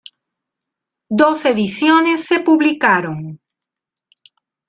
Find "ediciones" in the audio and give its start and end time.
1.45-2.21